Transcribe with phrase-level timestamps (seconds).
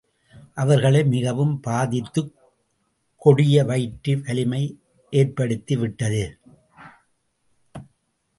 [0.53, 2.31] அவர்களை மிகவும் பாதித்துக்
[3.17, 4.63] கொடிய வயிற்று வலியை
[5.13, 6.23] ஏற்படுத்தி விட்டது.